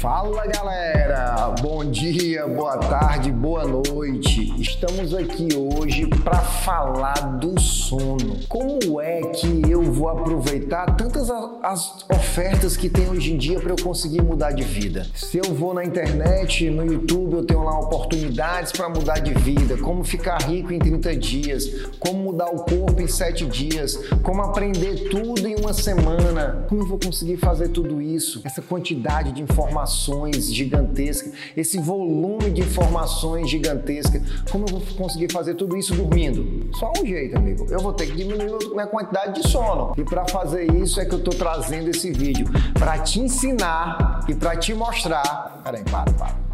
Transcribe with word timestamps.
Fala 0.00 0.46
galera, 0.46 1.52
bom 1.60 1.84
dia, 1.84 2.46
boa 2.46 2.78
tarde, 2.78 3.32
boa 3.32 3.64
noite. 3.64 4.54
Estamos 4.56 5.12
aqui 5.12 5.48
hoje 5.56 6.06
para 6.22 6.38
falar 6.38 7.38
do 7.40 7.60
sono. 7.60 8.38
Como 8.48 9.00
é 9.00 9.20
que 9.22 9.67
vou 9.98 10.08
aproveitar 10.08 10.94
tantas 10.96 11.28
as 11.28 12.04
ofertas 12.08 12.76
que 12.76 12.88
tem 12.88 13.10
hoje 13.10 13.32
em 13.32 13.36
dia 13.36 13.58
para 13.58 13.72
eu 13.72 13.82
conseguir 13.82 14.22
mudar 14.22 14.52
de 14.52 14.62
vida? 14.62 15.04
Se 15.12 15.38
eu 15.38 15.52
vou 15.52 15.74
na 15.74 15.84
internet, 15.84 16.70
no 16.70 16.84
YouTube, 16.84 17.34
eu 17.34 17.44
tenho 17.44 17.64
lá 17.64 17.80
oportunidades 17.80 18.70
para 18.70 18.88
mudar 18.88 19.18
de 19.18 19.34
vida, 19.34 19.76
como 19.78 20.04
ficar 20.04 20.40
rico 20.42 20.72
em 20.72 20.78
30 20.78 21.16
dias, 21.16 21.68
como 21.98 22.22
mudar 22.22 22.46
o 22.46 22.64
corpo 22.64 23.02
em 23.02 23.08
7 23.08 23.44
dias, 23.46 23.96
como 24.22 24.40
aprender 24.42 25.08
tudo 25.10 25.46
em 25.48 25.56
uma 25.56 25.72
semana. 25.72 26.64
Como 26.68 26.82
eu 26.82 26.86
vou 26.86 26.98
conseguir 26.98 27.36
fazer 27.36 27.68
tudo 27.68 28.00
isso? 28.00 28.40
Essa 28.44 28.62
quantidade 28.62 29.32
de 29.32 29.42
informações 29.42 30.54
gigantesca, 30.54 31.32
esse 31.56 31.78
volume 31.78 32.50
de 32.50 32.60
informações 32.60 33.50
gigantesca. 33.50 34.22
Como 34.52 34.64
eu 34.68 34.78
vou 34.78 34.82
conseguir 34.96 35.32
fazer 35.32 35.54
tudo 35.54 35.76
isso 35.76 35.92
dormindo? 35.92 36.68
Só 36.78 36.92
um 36.96 37.04
jeito, 37.04 37.36
amigo. 37.36 37.66
Eu 37.68 37.80
vou 37.80 37.92
ter 37.92 38.06
que 38.06 38.16
diminuir 38.16 38.68
minha 38.70 38.86
quantidade 38.86 39.42
de 39.42 39.48
sono. 39.48 39.87
E 39.96 40.04
para 40.04 40.26
fazer 40.28 40.70
isso 40.74 41.00
é 41.00 41.04
que 41.04 41.14
eu 41.14 41.18
estou 41.18 41.34
trazendo 41.34 41.88
esse 41.90 42.10
vídeo 42.12 42.46
para 42.78 42.98
te 42.98 43.20
ensinar 43.20 44.24
e 44.28 44.34
para 44.34 44.56
te 44.56 44.74
mostrar. 44.74 45.60
Peraí, 45.64 45.84
para, 45.84 46.10
para. 46.12 46.48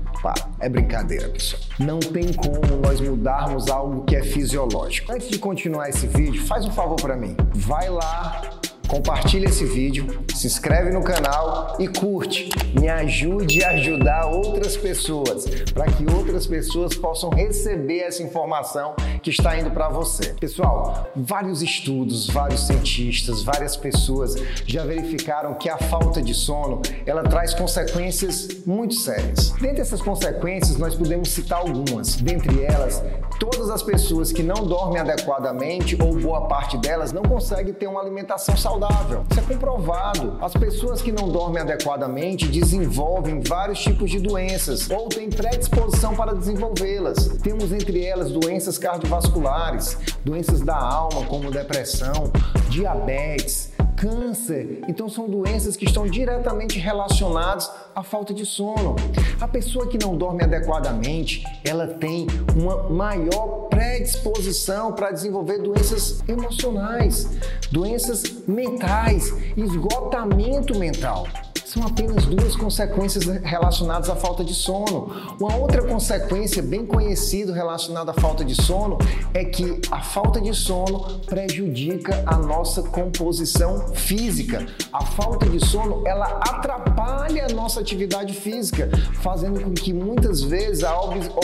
É 0.58 0.68
brincadeira, 0.70 1.28
pessoal. 1.28 1.60
Não 1.78 1.98
tem 1.98 2.32
como 2.32 2.80
nós 2.82 2.98
mudarmos 3.00 3.68
algo 3.68 4.04
que 4.04 4.16
é 4.16 4.22
fisiológico. 4.22 5.12
Antes 5.12 5.28
de 5.28 5.38
continuar 5.38 5.90
esse 5.90 6.06
vídeo, 6.06 6.46
faz 6.46 6.64
um 6.64 6.70
favor 6.70 6.96
para 6.96 7.14
mim. 7.14 7.36
Vai 7.54 7.90
lá 7.90 8.40
compartilha 8.88 9.46
esse 9.46 9.64
vídeo, 9.64 10.24
se 10.34 10.46
inscreve 10.46 10.90
no 10.90 11.02
canal 11.02 11.76
e 11.78 11.88
curte. 11.88 12.50
Me 12.78 12.88
ajude 12.88 13.62
a 13.64 13.70
ajudar 13.70 14.26
outras 14.26 14.76
pessoas, 14.76 15.44
para 15.72 15.86
que 15.86 16.04
outras 16.12 16.46
pessoas 16.46 16.94
possam 16.94 17.30
receber 17.30 18.00
essa 18.00 18.22
informação 18.22 18.94
que 19.22 19.30
está 19.30 19.58
indo 19.58 19.70
para 19.70 19.88
você. 19.88 20.34
Pessoal, 20.34 21.08
vários 21.14 21.62
estudos, 21.62 22.28
vários 22.28 22.66
cientistas, 22.66 23.42
várias 23.42 23.76
pessoas 23.76 24.34
já 24.66 24.84
verificaram 24.84 25.54
que 25.54 25.68
a 25.68 25.78
falta 25.78 26.20
de 26.20 26.34
sono, 26.34 26.82
ela 27.06 27.22
traz 27.22 27.54
consequências 27.54 28.48
muito 28.66 28.94
sérias. 28.94 29.50
Dentre 29.60 29.80
essas 29.80 30.02
consequências, 30.02 30.76
nós 30.76 30.94
podemos 30.94 31.30
citar 31.30 31.60
algumas. 31.60 32.16
Dentre 32.16 32.62
elas, 32.62 33.02
todas 33.44 33.68
as 33.68 33.82
pessoas 33.82 34.32
que 34.32 34.42
não 34.42 34.66
dormem 34.66 35.00
adequadamente 35.00 35.98
ou 36.02 36.18
boa 36.18 36.48
parte 36.48 36.78
delas 36.78 37.12
não 37.12 37.22
conseguem 37.22 37.74
ter 37.74 37.86
uma 37.86 38.00
alimentação 38.00 38.56
saudável. 38.56 39.22
Isso 39.30 39.40
é 39.40 39.42
comprovado. 39.42 40.38
As 40.40 40.54
pessoas 40.54 41.02
que 41.02 41.12
não 41.12 41.28
dormem 41.28 41.60
adequadamente 41.60 42.48
desenvolvem 42.48 43.40
vários 43.40 43.80
tipos 43.80 44.10
de 44.10 44.18
doenças 44.18 44.88
ou 44.88 45.10
têm 45.10 45.28
predisposição 45.28 46.14
para 46.14 46.32
desenvolvê-las. 46.34 47.28
Temos 47.42 47.70
entre 47.70 48.02
elas 48.02 48.32
doenças 48.32 48.78
cardiovasculares, 48.78 49.98
doenças 50.24 50.62
da 50.62 50.76
alma, 50.76 51.26
como 51.26 51.50
depressão, 51.50 52.32
diabetes, 52.70 53.73
câncer. 54.04 54.82
Então 54.86 55.08
são 55.08 55.26
doenças 55.26 55.76
que 55.76 55.86
estão 55.86 56.06
diretamente 56.06 56.78
relacionadas 56.78 57.70
à 57.94 58.02
falta 58.02 58.34
de 58.34 58.44
sono. 58.44 58.96
A 59.40 59.48
pessoa 59.48 59.88
que 59.88 59.96
não 59.96 60.14
dorme 60.14 60.44
adequadamente, 60.44 61.42
ela 61.64 61.86
tem 61.86 62.26
uma 62.54 62.90
maior 62.90 63.68
predisposição 63.70 64.92
para 64.92 65.10
desenvolver 65.10 65.58
doenças 65.58 66.22
emocionais, 66.28 67.30
doenças 67.72 68.22
mentais, 68.46 69.32
esgotamento 69.56 70.78
mental 70.78 71.26
são 71.64 71.86
apenas 71.86 72.26
duas 72.26 72.54
consequências 72.54 73.24
relacionadas 73.42 74.10
à 74.10 74.16
falta 74.16 74.44
de 74.44 74.54
sono. 74.54 75.10
Uma 75.40 75.56
outra 75.56 75.82
consequência 75.82 76.62
bem 76.62 76.86
conhecida 76.86 77.52
relacionada 77.52 78.10
à 78.10 78.14
falta 78.14 78.44
de 78.44 78.54
sono 78.54 78.98
é 79.32 79.44
que 79.44 79.80
a 79.90 80.00
falta 80.00 80.40
de 80.40 80.52
sono 80.54 81.20
prejudica 81.20 82.22
a 82.26 82.36
nossa 82.36 82.82
composição 82.82 83.88
física. 83.94 84.66
A 84.92 85.04
falta 85.04 85.46
de 85.46 85.64
sono, 85.64 86.06
ela 86.06 86.26
atrapalha 86.40 87.46
a 87.46 87.54
nossa 87.54 87.80
atividade 87.80 88.34
física, 88.34 88.90
fazendo 89.20 89.60
com 89.60 89.72
que 89.72 89.92
muitas 89.92 90.42
vezes 90.42 90.84
a 90.84 90.94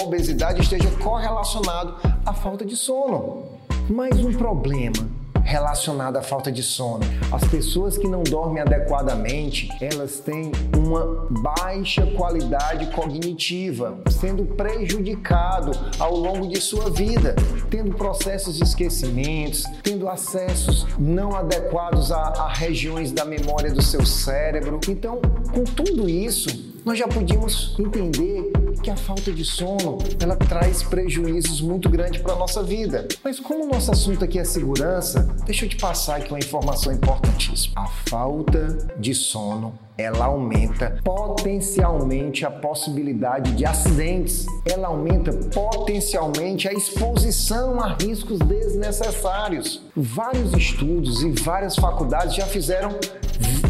obesidade 0.02 0.60
esteja 0.60 0.90
correlacionado 1.02 1.96
à 2.24 2.32
falta 2.32 2.64
de 2.64 2.76
sono. 2.76 3.44
Mais 3.88 4.18
um 4.24 4.32
problema 4.32 5.19
relacionada 5.44 6.18
à 6.18 6.22
falta 6.22 6.50
de 6.50 6.62
sono. 6.62 7.04
As 7.32 7.44
pessoas 7.44 7.96
que 7.96 8.08
não 8.08 8.22
dormem 8.22 8.62
adequadamente, 8.62 9.68
elas 9.80 10.20
têm 10.20 10.52
uma 10.76 11.26
baixa 11.30 12.06
qualidade 12.16 12.86
cognitiva, 12.94 13.98
sendo 14.10 14.44
prejudicado 14.44 15.72
ao 15.98 16.14
longo 16.14 16.48
de 16.48 16.60
sua 16.60 16.90
vida, 16.90 17.34
tendo 17.70 17.94
processos 17.94 18.56
de 18.56 18.64
esquecimentos, 18.64 19.64
tendo 19.82 20.08
acessos 20.08 20.86
não 20.98 21.34
adequados 21.34 22.12
a, 22.12 22.20
a 22.20 22.52
regiões 22.52 23.12
da 23.12 23.24
memória 23.24 23.72
do 23.72 23.82
seu 23.82 24.04
cérebro. 24.04 24.80
Então, 24.88 25.20
com 25.52 25.64
tudo 25.64 26.08
isso, 26.08 26.70
nós 26.84 26.98
já 26.98 27.06
podíamos 27.06 27.76
entender 27.78 28.52
que 28.82 28.90
a 28.90 28.96
falta 28.96 29.30
de 29.32 29.44
sono 29.44 29.98
ela 30.20 30.36
traz 30.36 30.82
prejuízos 30.82 31.60
muito 31.60 31.88
grandes 31.88 32.22
para 32.22 32.32
a 32.32 32.36
nossa 32.36 32.62
vida. 32.62 33.06
Mas 33.22 33.38
como 33.38 33.64
o 33.64 33.68
nosso 33.68 33.90
assunto 33.90 34.24
aqui 34.24 34.38
é 34.38 34.44
segurança, 34.44 35.28
deixa 35.44 35.64
eu 35.64 35.68
te 35.68 35.76
passar 35.76 36.16
aqui 36.16 36.30
uma 36.30 36.38
informação 36.38 36.92
importantíssima. 36.92 37.74
A 37.76 37.86
falta 38.08 38.88
de 38.98 39.14
sono 39.14 39.78
ela 39.98 40.24
aumenta 40.24 40.98
potencialmente 41.04 42.46
a 42.46 42.50
possibilidade 42.50 43.52
de 43.52 43.66
acidentes, 43.66 44.46
ela 44.64 44.88
aumenta 44.88 45.30
potencialmente 45.30 46.66
a 46.66 46.72
exposição 46.72 47.78
a 47.80 47.94
riscos 48.00 48.38
desnecessários. 48.38 49.82
Vários 49.94 50.54
estudos 50.54 51.22
e 51.22 51.30
várias 51.32 51.76
faculdades 51.76 52.34
já 52.34 52.46
fizeram 52.46 52.98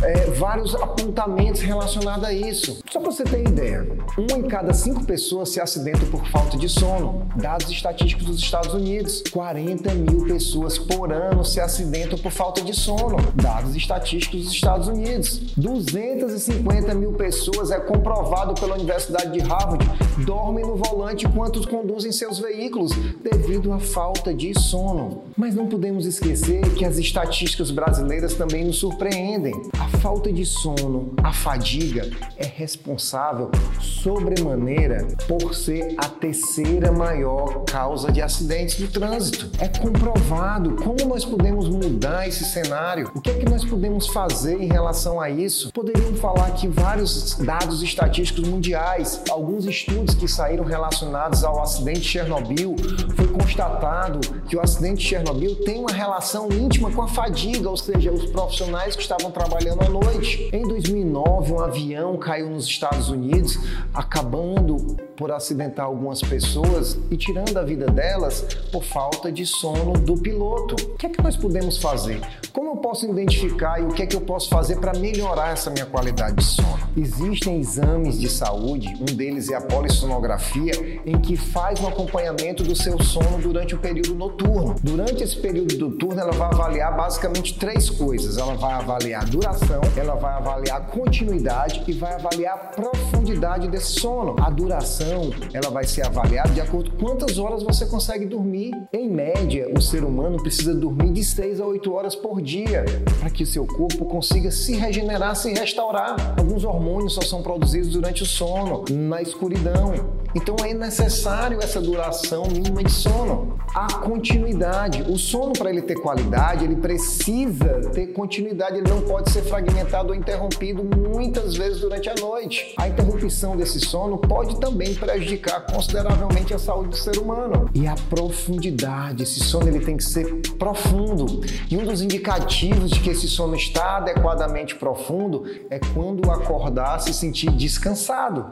é, 0.03 0.31
vários 0.31 0.75
apontamentos 0.75 1.61
relacionados 1.61 2.25
a 2.25 2.33
isso. 2.33 2.79
Só 2.91 3.01
para 3.01 3.11
você 3.11 3.25
ter 3.25 3.47
ideia, 3.47 3.87
uma 4.17 4.39
em 4.39 4.43
cada 4.43 4.73
cinco 4.73 5.05
pessoas 5.05 5.51
se 5.51 5.61
acidenta 5.61 6.05
por 6.07 6.27
falta 6.27 6.57
de 6.57 6.69
sono. 6.69 7.27
Dados 7.37 7.71
estatísticos 7.71 8.27
dos 8.27 8.39
Estados 8.39 8.75
Unidos, 8.75 9.23
40 9.31 9.95
mil 9.95 10.25
pessoas 10.27 10.79
por 10.79 11.13
ano 11.13 11.45
se 11.45 11.61
acidentam 11.61 12.19
por 12.19 12.33
falta 12.33 12.63
de 12.63 12.75
sono. 12.75 13.17
Dados 13.35 13.77
estatísticos 13.77 14.45
dos 14.45 14.53
Estados 14.53 14.89
Unidos, 14.89 15.39
250 15.57 16.95
mil 16.95 17.13
pessoas, 17.13 17.71
é 17.71 17.79
comprovado 17.79 18.55
pela 18.55 18.75
Universidade 18.75 19.33
de 19.33 19.41
Harvard, 19.41 19.87
dormem 20.25 20.65
no 20.65 20.77
volante 20.77 21.27
enquanto 21.27 21.67
conduzem 21.69 22.13
seus 22.13 22.39
veículos 22.39 22.93
devido 23.23 23.73
à 23.73 23.79
falta 23.79 24.33
de 24.33 24.59
sono. 24.59 25.25
Mas 25.37 25.55
não 25.55 25.67
podemos 25.67 26.07
esquecer 26.07 26.75
que 26.75 26.85
as 26.85 26.99
estatísticas 26.99 27.71
brasileiras 27.71 28.35
também 28.35 28.65
nos 28.65 28.79
surpreendem. 28.79 29.60
A 29.79 29.89
falta 29.99 30.33
de 30.33 30.47
sono, 30.47 31.13
a 31.23 31.33
fadiga, 31.33 32.09
é 32.39 32.47
responsável 32.47 33.51
sobremaneira 33.79 35.07
por 35.29 35.55
ser 35.55 35.95
a 35.99 36.09
terceira 36.09 36.91
maior 36.91 37.65
causa 37.65 38.11
de 38.11 38.23
acidentes 38.23 38.81
do 38.81 38.89
trânsito. 38.89 39.51
É 39.59 39.69
comprovado 39.69 40.77
como 40.77 41.05
nós 41.07 41.25
podemos 41.25 41.69
mudar 41.69 42.27
esse 42.27 42.45
cenário. 42.45 43.11
O 43.15 43.21
que 43.21 43.31
é 43.31 43.35
que 43.35 43.45
nós 43.45 43.63
podemos 43.63 44.07
fazer 44.07 44.61
em 44.61 44.69
relação 44.69 45.21
a 45.21 45.29
isso? 45.29 45.71
Poderiam 45.73 46.15
falar 46.15 46.47
aqui 46.47 46.67
vários 46.67 47.35
dados 47.35 47.83
estatísticos 47.83 48.49
mundiais, 48.49 49.23
alguns 49.29 49.67
estudos 49.67 50.15
que 50.15 50.27
saíram 50.27 50.65
relacionados 50.65 51.45
ao 51.45 51.63
acidente 51.63 52.01
de 52.01 52.09
Chernobyl. 52.09 52.75
Foi 53.15 53.29
constatado 53.29 54.21
que 54.49 54.57
o 54.57 54.61
acidente 54.61 55.03
de 55.03 55.09
Chernobyl 55.09 55.57
tem 55.65 55.79
uma 55.79 55.93
relação 55.93 56.49
íntima 56.51 56.91
com 56.91 57.03
a 57.03 57.09
fadiga, 57.09 57.69
ou 57.69 57.77
seja, 57.77 58.11
os 58.11 58.25
profissionais 58.31 58.97
que 58.97 59.03
estavam 59.03 59.31
trabalhando 59.31 59.50
à 59.57 59.89
noite. 59.89 60.49
Em 60.53 60.63
2009, 60.63 61.53
um 61.53 61.61
avião 61.61 62.17
caiu 62.17 62.51
nos 62.51 62.67
Estados 62.67 63.09
Unidos, 63.09 63.59
acabando 63.93 64.97
por 65.21 65.31
acidentar 65.31 65.85
algumas 65.85 66.23
pessoas 66.23 66.99
e 67.11 67.17
tirando 67.17 67.55
a 67.59 67.63
vida 67.63 67.85
delas 67.89 68.41
por 68.73 68.83
falta 68.83 69.31
de 69.31 69.45
sono 69.45 69.93
do 69.93 70.15
piloto. 70.15 70.75
O 70.83 70.97
que 70.97 71.05
é 71.05 71.09
que 71.11 71.23
nós 71.23 71.37
podemos 71.37 71.77
fazer? 71.77 72.23
Como 72.55 72.71
eu 72.71 72.77
posso 72.79 73.05
identificar 73.05 73.79
e 73.79 73.85
o 73.85 73.89
que 73.89 74.03
é 74.03 74.07
que 74.07 74.17
eu 74.17 74.23
posso 74.23 74.49
fazer 74.49 74.77
para 74.77 74.99
melhorar 74.99 75.53
essa 75.53 75.69
minha 75.69 75.85
qualidade 75.85 76.37
de 76.37 76.45
sono? 76.45 76.81
Existem 76.97 77.61
exames 77.61 78.19
de 78.19 78.31
saúde, 78.31 78.89
um 78.99 79.05
deles 79.05 79.51
é 79.51 79.57
a 79.57 79.61
polissonografia, 79.61 80.73
em 81.05 81.21
que 81.21 81.37
faz 81.37 81.79
um 81.81 81.89
acompanhamento 81.89 82.63
do 82.63 82.75
seu 82.75 83.01
sono 83.03 83.39
durante 83.43 83.75
o 83.75 83.79
período 83.79 84.15
noturno. 84.15 84.75
Durante 84.83 85.23
esse 85.23 85.37
período 85.37 85.77
noturno, 85.79 86.19
ela 86.19 86.33
vai 86.33 86.49
avaliar 86.49 86.97
basicamente 86.97 87.59
três 87.59 87.91
coisas. 87.91 88.39
Ela 88.39 88.55
vai 88.55 88.73
avaliar 88.73 89.23
a 89.23 89.27
duração, 89.27 89.83
ela 89.97 90.15
vai 90.15 90.33
avaliar 90.33 90.79
a 90.79 90.81
continuidade 90.81 91.85
e 91.87 91.93
vai 91.93 92.15
avaliar 92.15 92.55
a 92.55 92.59
profundidade 92.59 93.69
desse 93.69 94.01
sono. 94.01 94.35
A 94.41 94.49
duração, 94.49 95.10
ela 95.53 95.71
vai 95.71 95.85
ser 95.85 96.07
avaliada 96.07 96.51
de 96.51 96.61
acordo 96.61 96.91
com 96.93 97.07
quantas 97.07 97.39
horas 97.39 97.63
você 97.63 97.87
consegue 97.87 98.27
dormir. 98.27 98.71
Em 98.93 99.09
média, 99.09 99.69
o 99.77 99.81
ser 99.81 100.05
humano 100.05 100.43
precisa 100.43 100.75
dormir 100.75 101.13
de 101.13 101.25
6 101.25 101.61
a 101.61 101.67
8 101.67 101.93
horas 101.93 102.15
por 102.15 102.41
dia 102.41 102.85
para 103.19 103.31
que 103.31 103.43
o 103.43 103.47
seu 103.47 103.67
corpo 103.67 104.05
consiga 104.05 104.51
se 104.51 104.75
regenerar, 104.77 105.35
se 105.35 105.53
restaurar. 105.53 106.35
Alguns 106.39 106.65
hormônios 106.65 107.15
só 107.15 107.23
são 107.23 107.43
produzidos 107.43 107.91
durante 107.91 108.23
o 108.23 108.27
sono, 108.27 108.85
na 108.91 109.21
escuridão. 109.21 109.95
Então 110.35 110.55
é 110.65 110.73
necessário 110.73 111.59
essa 111.61 111.81
duração 111.81 112.47
mínima 112.47 112.85
de 112.85 112.93
sono. 112.93 113.59
A 113.75 113.93
continuidade. 113.95 115.03
O 115.03 115.17
sono, 115.17 115.53
para 115.53 115.71
ele 115.71 115.83
ter 115.83 115.95
qualidade, 115.97 116.65
ele 116.65 116.77
precisa 116.77 117.81
ter 117.93 118.09
continuidade, 118.09 118.79
ele 118.79 118.89
não 118.89 119.01
pode 119.03 119.31
ser 119.31 119.43
fragmentado 119.43 120.11
ou 120.11 120.15
interrompido 120.15 120.85
muitas 120.85 121.57
vezes 121.57 121.81
durante 121.81 122.09
a 122.09 122.15
noite. 122.15 122.75
A 122.77 122.89
interrupção 122.89 123.57
desse 123.57 123.81
sono 123.81 124.19
pode 124.19 124.59
também 124.61 124.95
prejudicar 125.01 125.67
consideravelmente 125.67 126.53
a 126.53 126.59
saúde 126.59 126.91
do 126.91 126.97
ser 126.97 127.19
humano. 127.19 127.71
E 127.75 127.87
a 127.87 127.95
profundidade. 128.09 129.23
Esse 129.23 129.41
sono 129.41 129.67
ele 129.67 129.81
tem 129.81 129.97
que 129.97 130.05
ser 130.05 130.27
profundo. 130.59 131.41
E 131.71 131.77
um 131.77 131.85
dos 131.85 132.03
indicativos 132.03 132.91
de 132.91 133.01
que 133.01 133.11
esse 133.11 133.27
sono 133.27 133.57
está 133.57 133.97
adequadamente 133.97 134.77
profundo 134.77 135.45
é 135.71 135.81
quando 135.95 136.31
acordar 136.31 137.01
se 137.01 137.15
sentir 137.15 137.51
descansado 137.51 138.47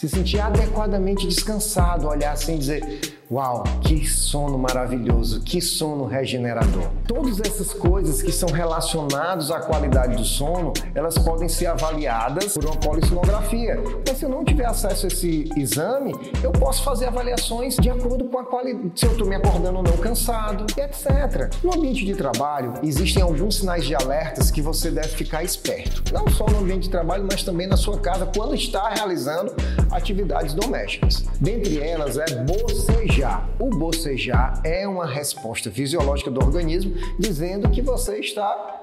se 0.00 0.08
sentir 0.08 0.40
adequadamente 0.40 1.26
descansado, 1.26 2.08
olhar 2.08 2.32
assim 2.32 2.54
e 2.54 2.58
dizer: 2.58 3.20
Uau, 3.30 3.62
que 3.82 4.04
sono 4.08 4.58
maravilhoso, 4.58 5.40
que 5.42 5.60
sono 5.60 6.06
regenerador. 6.06 6.90
Todas 7.06 7.38
essas 7.38 7.72
coisas 7.72 8.20
que 8.22 8.32
são 8.32 8.48
relacionadas 8.48 9.52
à 9.52 9.60
qualidade 9.60 10.16
do 10.16 10.24
sono, 10.24 10.72
elas 10.96 11.16
podem 11.18 11.48
ser 11.48 11.66
avaliadas 11.66 12.54
por 12.54 12.64
uma 12.64 12.76
polissonografia. 12.76 13.78
Mas 14.04 14.16
se 14.16 14.24
eu 14.24 14.30
não 14.30 14.42
tiver 14.44 14.64
acesso 14.64 15.04
a 15.04 15.08
esse 15.08 15.48
exame, 15.54 16.12
eu 16.42 16.50
posso 16.50 16.82
fazer 16.82 17.06
avaliações 17.06 17.76
de 17.76 17.88
acordo 17.88 18.24
com 18.24 18.38
a 18.38 18.44
qualidade, 18.44 18.92
se 18.96 19.06
eu 19.06 19.12
estou 19.12 19.26
me 19.28 19.36
acordando 19.36 19.76
ou 19.76 19.84
não 19.84 19.96
cansado, 19.98 20.64
etc. 20.76 21.54
No 21.62 21.74
ambiente 21.74 22.04
de 22.04 22.14
trabalho, 22.14 22.72
existem 22.82 23.22
alguns 23.22 23.58
sinais 23.58 23.84
de 23.84 23.94
alertas 23.94 24.50
que 24.50 24.62
você 24.62 24.90
deve 24.90 25.08
ficar 25.08 25.44
esperto. 25.44 26.02
Não 26.12 26.26
só 26.26 26.46
no 26.46 26.58
ambiente 26.58 26.84
de 26.84 26.90
trabalho, 26.90 27.28
mas 27.30 27.44
também 27.44 27.68
na 27.68 27.76
sua 27.76 27.98
casa, 27.98 28.26
quando 28.34 28.56
está 28.56 28.88
realizando 28.88 29.54
atividades 29.92 30.54
domésticas. 30.54 31.24
Dentre 31.40 31.78
elas 31.78 32.18
é 32.18 32.44
bocejar. 32.44 33.48
O 33.58 33.70
bocejar 33.70 34.60
é 34.64 34.86
uma 34.86 35.06
resposta 35.06 35.70
fisiológica 35.70 36.30
do 36.30 36.40
organismo 36.40 36.94
dizendo 37.18 37.68
que 37.70 37.82
você 37.82 38.18
está 38.18 38.80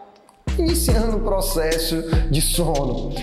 iniciando 0.57 1.17
o 1.17 1.21
processo 1.21 2.03
de 2.29 2.41
sono. 2.41 3.13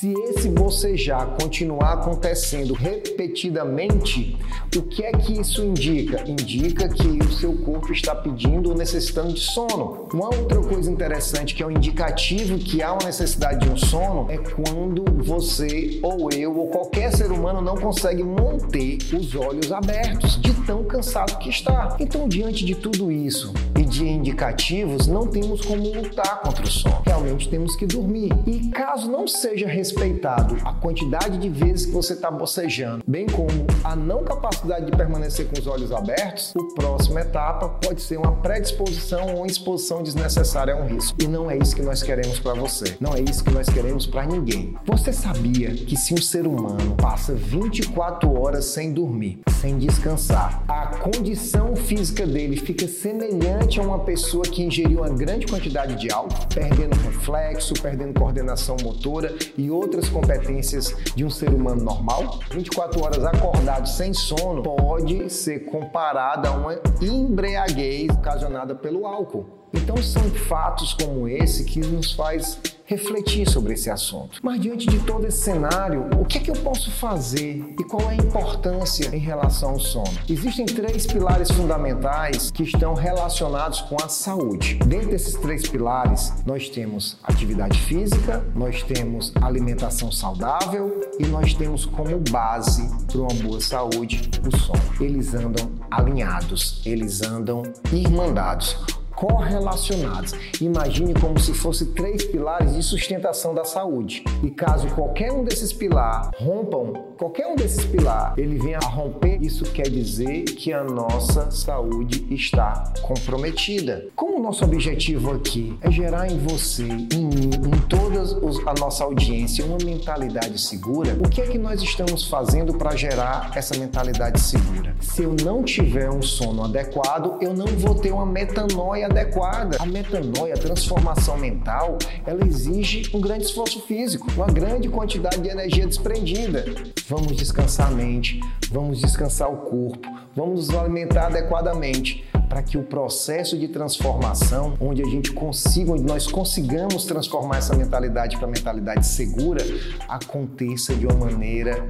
Se 0.00 0.12
esse 0.12 0.48
bocejar 0.48 1.36
continuar 1.40 1.92
acontecendo 1.92 2.74
repetidamente, 2.74 4.36
o 4.76 4.82
que 4.82 5.04
é 5.04 5.12
que 5.12 5.40
isso 5.40 5.62
indica? 5.62 6.28
Indica 6.28 6.88
que 6.88 7.06
o 7.06 7.32
seu 7.32 7.56
corpo 7.58 7.92
está 7.92 8.12
pedindo 8.12 8.70
ou 8.70 8.76
necessitando 8.76 9.32
de 9.32 9.40
sono. 9.40 10.08
Uma 10.12 10.34
outra 10.34 10.60
coisa 10.62 10.90
interessante 10.90 11.54
que 11.54 11.62
é 11.62 11.66
um 11.66 11.70
indicativo 11.70 12.58
que 12.58 12.82
há 12.82 12.92
uma 12.92 13.04
necessidade 13.04 13.64
de 13.64 13.72
um 13.72 13.76
sono 13.76 14.26
é 14.28 14.36
quando 14.36 15.04
você 15.22 16.00
ou 16.02 16.28
eu 16.32 16.56
ou 16.58 16.66
qualquer 16.66 17.12
ser 17.12 17.30
humano 17.30 17.62
não 17.62 17.76
consegue 17.76 18.24
manter 18.24 18.98
os 19.16 19.36
olhos 19.36 19.70
abertos 19.70 20.40
de 20.40 20.52
tão 20.66 20.82
cansado 20.84 21.38
que 21.38 21.48
está. 21.48 21.96
Então, 22.00 22.28
diante 22.28 22.64
de 22.64 22.74
tudo 22.74 23.12
isso 23.12 23.54
e 23.78 23.84
de 23.84 24.04
indicativos, 24.08 25.06
não 25.06 25.28
temos 25.28 25.64
como 25.64 25.84
lutar 25.94 26.40
contra 26.40 26.64
o 26.64 26.70
sono. 26.70 27.00
Realmente 27.06 27.48
temos 27.48 27.76
que 27.76 27.86
dormir. 27.86 28.32
E 28.44 28.70
caso 28.70 29.08
não 29.08 29.28
seja 29.28 29.68
respeitado 29.84 30.56
a 30.64 30.72
quantidade 30.72 31.36
de 31.36 31.48
vezes 31.50 31.84
que 31.84 31.92
você 31.92 32.14
está 32.14 32.30
bocejando, 32.30 33.04
bem 33.06 33.26
como 33.26 33.66
a 33.84 33.94
não 33.94 34.24
capacidade 34.24 34.86
de 34.86 34.96
permanecer 34.96 35.46
com 35.46 35.60
os 35.60 35.66
olhos 35.66 35.92
abertos, 35.92 36.54
o 36.56 36.74
próxima 36.74 37.20
etapa 37.20 37.68
pode 37.68 38.00
ser 38.00 38.16
uma 38.16 38.32
predisposição 38.32 39.34
ou 39.34 39.44
exposição 39.44 40.02
desnecessária 40.02 40.72
a 40.72 40.78
um 40.78 40.86
risco. 40.86 41.18
E 41.22 41.26
não 41.26 41.50
é 41.50 41.58
isso 41.58 41.76
que 41.76 41.82
nós 41.82 42.02
queremos 42.02 42.40
para 42.40 42.54
você. 42.54 42.96
Não 42.98 43.14
é 43.14 43.20
isso 43.20 43.44
que 43.44 43.50
nós 43.50 43.68
queremos 43.68 44.06
para 44.06 44.24
ninguém. 44.24 44.74
Você 44.86 45.12
sabia 45.12 45.70
que 45.74 45.96
se 45.98 46.14
um 46.14 46.22
ser 46.22 46.46
humano 46.46 46.96
passa 46.96 47.34
24 47.34 48.40
horas 48.40 48.64
sem 48.64 48.90
dormir, 48.90 49.40
sem 49.60 49.76
descansar, 49.76 50.64
a 50.66 50.86
condição 50.96 51.76
física 51.76 52.26
dele 52.26 52.56
fica 52.56 52.88
semelhante 52.88 53.78
a 53.78 53.82
uma 53.82 53.98
pessoa 53.98 54.44
que 54.44 54.62
ingeriu 54.62 55.00
uma 55.00 55.10
grande 55.10 55.46
quantidade 55.46 55.96
de 55.96 56.10
álcool, 56.10 56.46
perdendo 56.54 56.96
reflexo, 56.96 57.74
perdendo 57.74 58.18
coordenação 58.18 58.76
motora 58.82 59.34
e 59.58 59.70
outras 59.74 60.08
competências 60.08 60.94
de 61.14 61.24
um 61.24 61.30
ser 61.30 61.50
humano 61.50 61.82
normal, 61.82 62.40
24 62.50 63.02
horas 63.02 63.24
acordado 63.24 63.88
sem 63.88 64.14
sono 64.14 64.62
pode 64.62 65.28
ser 65.30 65.66
comparada 65.66 66.48
a 66.48 66.52
uma 66.52 66.80
embriaguez 67.00 68.10
ocasionada 68.10 68.74
pelo 68.74 69.06
álcool. 69.06 69.46
Então 69.72 69.96
são 69.96 70.22
fatos 70.22 70.94
como 70.94 71.28
esse 71.28 71.64
que 71.64 71.80
nos 71.80 72.12
faz 72.12 72.58
refletir 72.84 73.48
sobre 73.48 73.74
esse 73.74 73.90
assunto. 73.90 74.40
Mas 74.42 74.60
diante 74.60 74.86
de 74.86 74.98
todo 75.00 75.26
esse 75.26 75.38
cenário, 75.38 76.08
o 76.20 76.24
que 76.24 76.38
é 76.38 76.40
que 76.40 76.50
eu 76.50 76.56
posso 76.56 76.90
fazer 76.90 77.64
e 77.78 77.84
qual 77.84 78.10
é 78.10 78.14
a 78.14 78.16
importância 78.16 79.14
em 79.14 79.18
relação 79.18 79.70
ao 79.70 79.80
sono? 79.80 80.12
Existem 80.28 80.66
três 80.66 81.06
pilares 81.06 81.50
fundamentais 81.50 82.50
que 82.50 82.62
estão 82.62 82.94
relacionados 82.94 83.80
com 83.82 83.96
a 84.02 84.08
saúde. 84.08 84.74
Dentro 84.86 85.10
desses 85.10 85.34
três 85.34 85.66
pilares, 85.66 86.32
nós 86.44 86.68
temos 86.68 87.16
atividade 87.22 87.80
física, 87.80 88.44
nós 88.54 88.82
temos 88.82 89.32
alimentação 89.40 90.12
saudável 90.12 91.08
e 91.18 91.26
nós 91.26 91.54
temos 91.54 91.86
como 91.86 92.18
base 92.30 92.88
para 93.06 93.20
uma 93.20 93.34
boa 93.42 93.60
saúde 93.60 94.30
o 94.46 94.56
sono. 94.56 94.82
Eles 95.00 95.34
andam 95.34 95.70
alinhados, 95.90 96.82
eles 96.84 97.22
andam 97.22 97.62
irmandados 97.92 98.76
correlacionados. 99.14 100.32
Imagine 100.60 101.14
como 101.14 101.38
se 101.38 101.52
fossem 101.54 101.88
três 101.88 102.24
pilares 102.24 102.74
de 102.74 102.82
sustentação 102.82 103.54
da 103.54 103.64
saúde. 103.64 104.24
E 104.42 104.50
caso 104.50 104.88
qualquer 104.94 105.32
um 105.32 105.44
desses 105.44 105.72
pilares 105.72 106.30
rompam, 106.38 107.13
qualquer 107.18 107.46
um 107.46 107.56
desses 107.56 107.84
pilares, 107.84 108.38
ele 108.38 108.58
venha 108.58 108.78
a 108.78 108.86
romper, 108.86 109.38
isso 109.42 109.64
quer 109.64 109.88
dizer 109.88 110.44
que 110.44 110.72
a 110.72 110.82
nossa 110.82 111.50
saúde 111.50 112.26
está 112.30 112.92
comprometida. 113.02 114.06
Como 114.14 114.38
o 114.38 114.42
nosso 114.42 114.64
objetivo 114.64 115.32
aqui 115.32 115.76
é 115.80 115.90
gerar 115.90 116.30
em 116.30 116.38
você, 116.38 116.84
em 116.84 117.26
mim, 117.26 117.50
em 117.54 117.88
toda 117.88 118.20
a 118.66 118.74
nossa 118.78 119.04
audiência 119.04 119.64
uma 119.64 119.78
mentalidade 119.84 120.60
segura, 120.60 121.16
o 121.20 121.28
que 121.28 121.40
é 121.40 121.46
que 121.46 121.58
nós 121.58 121.82
estamos 121.82 122.26
fazendo 122.26 122.74
para 122.74 122.94
gerar 122.96 123.52
essa 123.54 123.76
mentalidade 123.78 124.40
segura? 124.40 124.94
Se 125.00 125.22
eu 125.22 125.34
não 125.44 125.62
tiver 125.62 126.10
um 126.10 126.22
sono 126.22 126.64
adequado, 126.64 127.38
eu 127.40 127.54
não 127.54 127.66
vou 127.66 127.94
ter 127.94 128.12
uma 128.12 128.26
metanoia 128.26 129.06
adequada. 129.06 129.76
A 129.80 129.86
metanoia, 129.86 130.54
a 130.54 130.58
transformação 130.58 131.36
mental, 131.36 131.98
ela 132.26 132.46
exige 132.46 133.10
um 133.14 133.20
grande 133.20 133.44
esforço 133.44 133.80
físico, 133.80 134.30
uma 134.36 134.46
grande 134.46 134.88
quantidade 134.88 135.40
de 135.40 135.48
energia 135.48 135.86
desprendida. 135.86 136.64
Vamos 137.06 137.36
descansar 137.36 137.88
a 137.88 137.90
mente, 137.90 138.40
vamos 138.70 138.98
descansar 138.98 139.52
o 139.52 139.58
corpo, 139.58 140.08
vamos 140.34 140.68
nos 140.68 140.76
alimentar 140.76 141.26
adequadamente 141.26 142.24
para 142.48 142.62
que 142.62 142.78
o 142.78 142.82
processo 142.82 143.58
de 143.58 143.68
transformação, 143.68 144.74
onde 144.80 145.02
a 145.02 145.06
gente 145.06 145.30
consiga, 145.30 145.92
onde 145.92 146.02
nós 146.02 146.26
consigamos 146.26 147.04
transformar 147.04 147.58
essa 147.58 147.76
mentalidade 147.76 148.38
para 148.38 148.46
mentalidade 148.46 149.06
segura, 149.06 149.62
aconteça 150.08 150.94
de 150.94 151.06
uma 151.06 151.26
maneira 151.26 151.86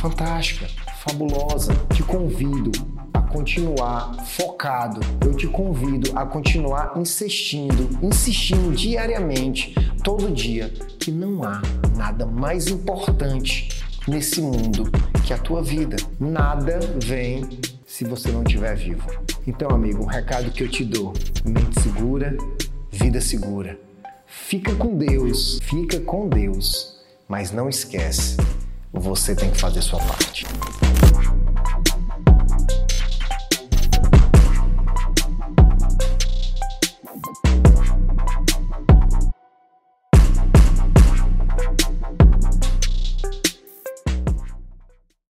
fantástica, 0.00 0.68
fabulosa. 1.00 1.74
Te 1.92 2.04
convido 2.04 2.70
continuar 3.34 4.14
focado, 4.24 5.00
eu 5.26 5.34
te 5.34 5.48
convido 5.48 6.16
a 6.16 6.24
continuar 6.24 6.92
insistindo, 6.96 7.98
insistindo 8.00 8.72
diariamente, 8.72 9.74
todo 10.04 10.30
dia, 10.30 10.68
que 11.00 11.10
não 11.10 11.42
há 11.42 11.60
nada 11.96 12.24
mais 12.24 12.68
importante 12.68 13.83
nesse 14.06 14.40
mundo 14.40 14.90
que 15.24 15.32
a 15.32 15.38
tua 15.38 15.62
vida. 15.62 15.96
Nada 16.18 16.78
vem 17.02 17.48
se 17.86 18.04
você 18.04 18.30
não 18.30 18.42
estiver 18.42 18.74
vivo. 18.76 19.06
Então, 19.46 19.70
amigo, 19.70 20.02
um 20.02 20.06
recado 20.06 20.50
que 20.50 20.62
eu 20.62 20.68
te 20.68 20.84
dou: 20.84 21.12
mente 21.44 21.80
segura, 21.80 22.36
vida 22.90 23.20
segura. 23.20 23.78
Fica 24.26 24.74
com 24.74 24.96
Deus, 24.96 25.58
fica 25.62 26.00
com 26.00 26.28
Deus, 26.28 27.00
mas 27.28 27.52
não 27.52 27.68
esquece, 27.68 28.36
você 28.92 29.34
tem 29.34 29.50
que 29.50 29.58
fazer 29.58 29.80
sua 29.80 30.00
parte. 30.00 30.44